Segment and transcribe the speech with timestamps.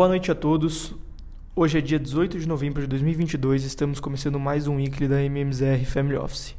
[0.00, 0.94] Boa noite a todos.
[1.54, 5.22] Hoje é dia 18 de novembro de 2022 e estamos começando mais um weekly da
[5.22, 6.56] MMZR Family Office.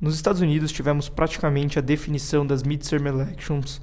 [0.00, 3.82] Nos Estados Unidos tivemos praticamente a definição das midterm elections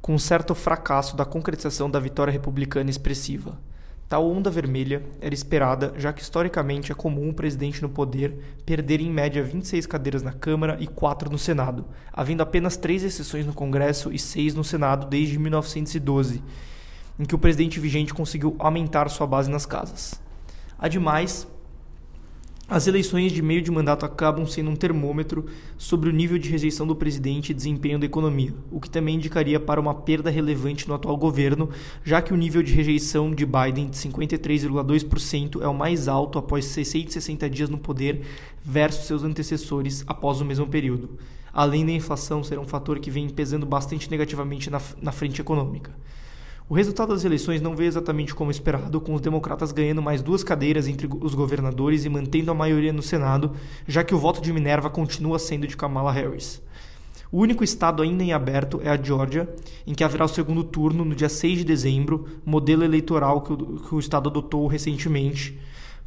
[0.00, 3.60] com um certo fracasso da concretização da vitória republicana expressiva.
[4.08, 8.34] Tal onda vermelha era esperada, já que historicamente é comum o presidente no poder
[8.64, 13.44] perder em média 26 cadeiras na Câmara e 4 no Senado, havendo apenas 3 exceções
[13.44, 16.42] no Congresso e 6 no Senado desde 1912
[17.18, 20.20] em que o presidente vigente conseguiu aumentar sua base nas casas.
[20.78, 21.46] Ademais,
[22.70, 25.46] as eleições de meio de mandato acabam sendo um termômetro
[25.78, 29.58] sobre o nível de rejeição do presidente e desempenho da economia, o que também indicaria
[29.58, 31.70] para uma perda relevante no atual governo,
[32.04, 36.66] já que o nível de rejeição de Biden de 53,2% é o mais alto após
[36.66, 38.20] 660 dias no poder
[38.62, 41.18] versus seus antecessores após o mesmo período.
[41.50, 45.90] Além da inflação ser um fator que vem pesando bastante negativamente na, na frente econômica.
[46.70, 50.44] O resultado das eleições não veio exatamente como esperado, com os democratas ganhando mais duas
[50.44, 53.52] cadeiras entre os governadores e mantendo a maioria no Senado,
[53.86, 56.60] já que o voto de Minerva continua sendo de Kamala Harris.
[57.32, 59.48] O único estado ainda em aberto é a Geórgia,
[59.86, 63.56] em que haverá o segundo turno no dia 6 de dezembro, modelo eleitoral que o,
[63.56, 65.58] que o estado adotou recentemente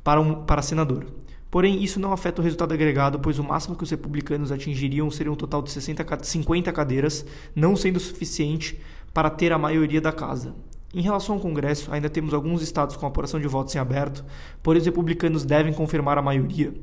[0.04, 1.08] para, um, para senador.
[1.52, 5.34] Porém, isso não afeta o resultado agregado, pois o máximo que os republicanos atingiriam seria
[5.34, 8.80] um total de 60, 50 cadeiras, não sendo suficiente
[9.14, 10.56] para ter a maioria da casa.
[10.94, 14.24] Em relação ao Congresso, ainda temos alguns estados com apuração de votos em aberto,
[14.64, 16.74] porém os republicanos devem confirmar a maioria.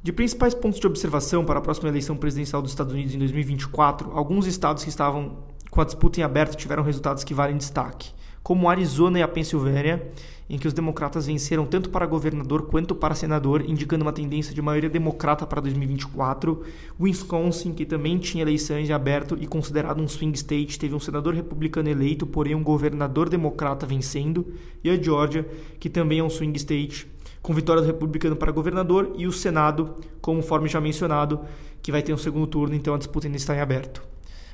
[0.00, 4.12] De principais pontos de observação para a próxima eleição presidencial dos Estados Unidos em 2024,
[4.12, 5.38] alguns estados que estavam
[5.72, 8.14] com a disputa em aberto tiveram resultados que valem destaque
[8.46, 10.06] como Arizona e a Pensilvânia,
[10.48, 14.62] em que os democratas venceram tanto para governador quanto para senador, indicando uma tendência de
[14.62, 16.62] maioria democrata para 2024.
[17.00, 21.34] Wisconsin, que também tinha eleições em aberto e considerado um swing state, teve um senador
[21.34, 24.54] republicano eleito, porém um governador democrata vencendo.
[24.84, 25.44] E a Georgia,
[25.80, 27.08] que também é um swing state,
[27.42, 31.40] com vitória do republicano para governador, e o Senado, conforme já mencionado,
[31.82, 34.04] que vai ter um segundo turno, então a disputa ainda está em aberto.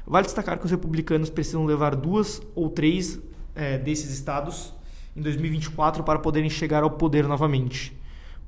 [0.06, 3.20] Vale destacar que os republicanos precisam levar duas ou três
[3.54, 4.72] é, desses estados
[5.16, 7.96] em 2024 para poderem chegar ao poder novamente.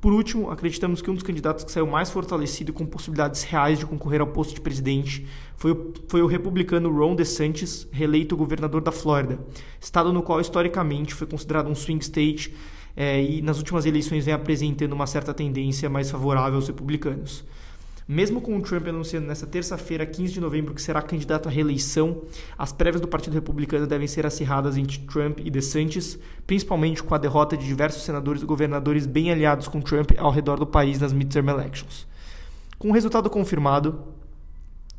[0.00, 3.86] Por último, acreditamos que um dos candidatos que saiu mais fortalecido com possibilidades reais de
[3.86, 5.26] concorrer ao posto de presidente
[5.56, 9.38] foi o, foi o republicano Ron DeSantis, reeleito governador da Flórida,
[9.80, 12.54] estado no qual historicamente foi considerado um swing state
[12.94, 17.42] é, e nas últimas eleições vem apresentando uma certa tendência mais favorável aos republicanos.
[18.06, 22.22] Mesmo com o Trump anunciando nesta terça-feira, 15 de novembro, que será candidato à reeleição,
[22.58, 27.18] as prévias do Partido Republicano devem ser acirradas entre Trump e DeSantis, principalmente com a
[27.18, 31.14] derrota de diversos senadores e governadores bem aliados com Trump ao redor do país nas
[31.14, 32.06] midterm elections.
[32.78, 34.04] Com o resultado confirmado,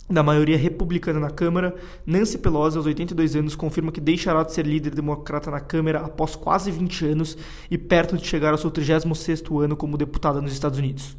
[0.09, 1.75] da maioria republicana na Câmara,
[2.07, 6.35] Nancy Pelosi, aos 82 anos, confirma que deixará de ser líder democrata na Câmara após
[6.35, 7.37] quase 20 anos
[7.69, 11.15] e perto de chegar ao seu 36º ano como deputada nos Estados Unidos.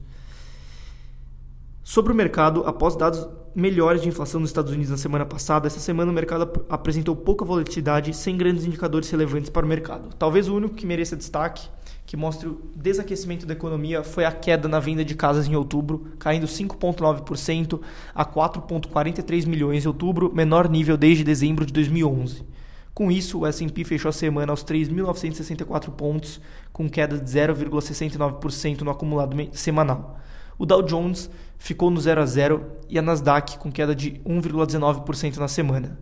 [1.88, 5.78] Sobre o mercado, após dados melhores de inflação nos Estados Unidos na semana passada, essa
[5.78, 10.08] semana o mercado apresentou pouca volatilidade, sem grandes indicadores relevantes para o mercado.
[10.18, 11.68] Talvez o único que mereça destaque,
[12.04, 16.08] que mostre o desaquecimento da economia, foi a queda na venda de casas em outubro,
[16.18, 17.80] caindo 5,9%
[18.12, 22.44] a 4,43 milhões em outubro, menor nível desde dezembro de 2011.
[22.92, 26.40] Com isso, o S&P fechou a semana aos 3.964 pontos,
[26.72, 30.18] com queda de 0,69% no acumulado semanal.
[30.58, 35.36] O Dow Jones ficou no 0 a 0 e a Nasdaq com queda de 1,19%
[35.36, 35.98] na semana.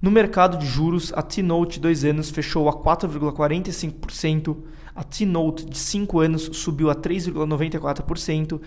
[0.00, 4.56] No mercado de juros, a T-Note de 2 anos fechou a 4,45%,
[4.94, 8.60] a T-Note de 5 anos subiu a 3,94%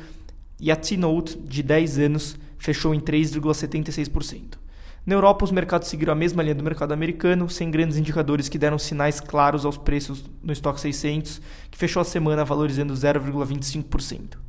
[0.60, 4.58] e a T-Note de 10 anos fechou em 3,76%.
[5.06, 8.58] Na Europa, os mercados seguiram a mesma linha do mercado americano, sem grandes indicadores que
[8.58, 14.45] deram sinais claros aos preços no estoque 600, que fechou a semana valorizando 0,25%.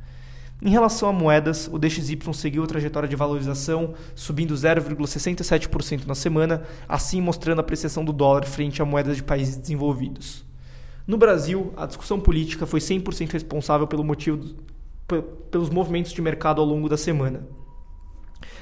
[0.59, 6.63] Em relação a moedas, o DXY seguiu a trajetória de valorização, subindo 0,67% na semana,
[6.89, 10.43] assim mostrando a apreciação do dólar frente a moedas de países desenvolvidos.
[11.05, 14.55] No Brasil, a discussão política foi 100% responsável pelo motivo,
[15.51, 17.47] pelos movimentos de mercado ao longo da semana.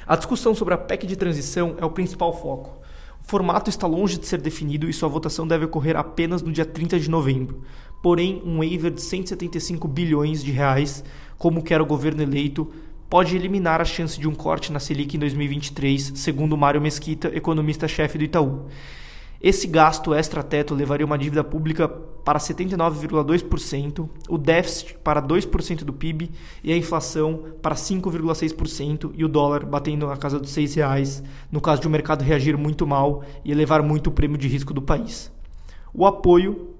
[0.05, 2.81] A discussão sobre a PEC de transição é o principal foco.
[3.25, 6.65] O formato está longe de ser definido e sua votação deve ocorrer apenas no dia
[6.65, 7.63] 30 de novembro.
[8.03, 11.03] Porém, um waiver de 175 bilhões de reais
[11.37, 12.71] como quer o governo eleito,
[13.09, 18.17] pode eliminar a chance de um corte na Selic em 2023, segundo Mário Mesquita, economista-chefe
[18.17, 18.65] do Itaú.
[19.41, 26.31] Esse gasto extra-teto levaria uma dívida pública para 79,2%, o déficit para 2% do PIB
[26.63, 31.21] e a inflação para 5,6% e o dólar batendo na casa dos R$ reais,
[31.51, 34.73] no caso de o mercado reagir muito mal e elevar muito o prêmio de risco
[34.73, 35.31] do país.
[35.93, 36.71] O apoio,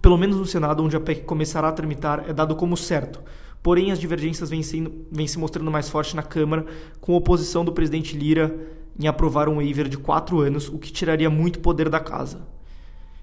[0.00, 3.22] pelo menos no Senado, onde a PEC começará a tramitar, é dado como certo.
[3.66, 6.64] Porém, as divergências vêm, sendo, vêm se mostrando mais fortes na Câmara,
[7.00, 8.56] com oposição do presidente Lira
[8.96, 12.46] em aprovar um waiver de quatro anos, o que tiraria muito poder da casa.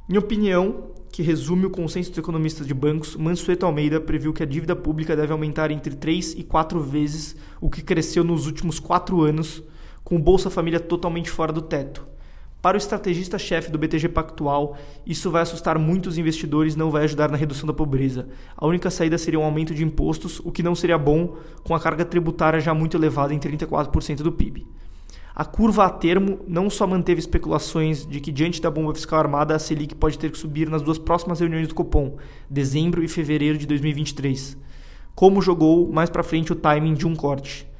[0.10, 4.46] Em opinião, que resume o consenso dos economistas de bancos, Mansueto Almeida previu que a
[4.46, 9.22] dívida pública deve aumentar entre 3 e 4 vezes o que cresceu nos últimos quatro
[9.22, 9.64] anos,
[10.04, 12.06] com o Bolsa Família totalmente fora do teto.
[12.64, 17.30] Para o estrategista-chefe do BTG Pactual, isso vai assustar muitos investidores e não vai ajudar
[17.30, 18.30] na redução da pobreza.
[18.56, 21.80] A única saída seria um aumento de impostos, o que não seria bom, com a
[21.82, 24.66] carga tributária já muito elevada em 34% do PIB.
[25.36, 29.54] A curva a termo não só manteve especulações de que, diante da bomba fiscal armada,
[29.54, 32.16] a Selic pode ter que subir nas duas próximas reuniões do Copom,
[32.50, 34.58] dezembro e fevereiro de 2023,
[35.14, 37.73] como jogou mais para frente o timing de um corte.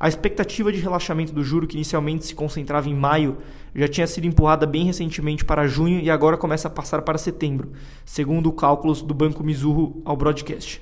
[0.00, 3.38] A expectativa de relaxamento do juro, que inicialmente se concentrava em maio,
[3.74, 7.72] já tinha sido empurrada bem recentemente para junho e agora começa a passar para setembro,
[8.04, 10.80] segundo cálculos do Banco Mizuho ao broadcast.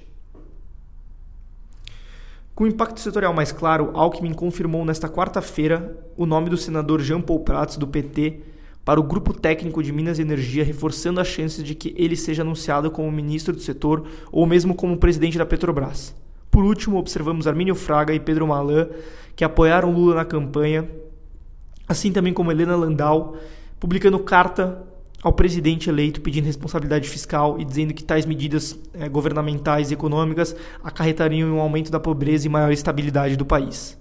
[2.54, 7.20] Com o impacto setorial mais claro, Alckmin confirmou nesta quarta-feira o nome do senador Jean
[7.20, 8.40] Paul Prats, do PT,
[8.84, 12.42] para o grupo técnico de Minas e Energia, reforçando as chances de que ele seja
[12.42, 16.14] anunciado como ministro do setor ou mesmo como presidente da Petrobras.
[16.56, 18.88] Por último, observamos Armínio Fraga e Pedro Malan,
[19.36, 20.88] que apoiaram Lula na campanha,
[21.86, 23.36] assim também como Helena Landau,
[23.78, 24.82] publicando carta
[25.22, 30.56] ao presidente eleito pedindo responsabilidade fiscal e dizendo que tais medidas é, governamentais e econômicas
[30.82, 33.98] acarretariam um aumento da pobreza e maior estabilidade do país.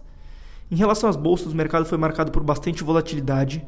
[0.72, 3.68] Em relação às bolsas, o mercado foi marcado por bastante volatilidade.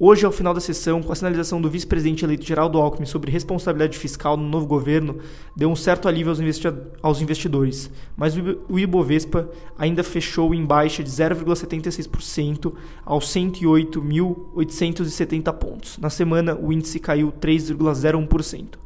[0.00, 3.98] Hoje, ao final da sessão, com a sinalização do vice-presidente eleito Geraldo Alckmin sobre responsabilidade
[3.98, 5.18] fiscal no novo governo,
[5.56, 6.68] deu um certo alívio aos, investi
[7.02, 8.34] aos investidores, mas
[8.68, 12.72] o Ibovespa ainda fechou em baixa de 0,76%
[13.04, 15.98] aos 108.870 pontos.
[15.98, 18.78] Na semana, o índice caiu 3,01%.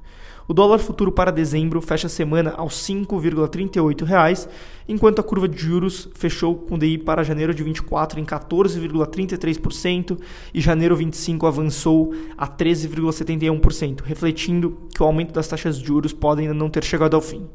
[0.52, 4.46] O dólar futuro para dezembro fecha a semana aos R$ 5,38,
[4.86, 10.18] enquanto a curva de juros fechou com DI para janeiro de 24 em 14,33%
[10.52, 16.42] e janeiro 25 avançou a 13,71%, refletindo que o aumento das taxas de juros pode
[16.42, 17.48] ainda não ter chegado ao fim.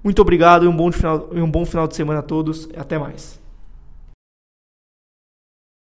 [0.00, 2.68] Muito obrigado e um bom final, um bom final de semana a todos.
[2.76, 3.39] Até mais.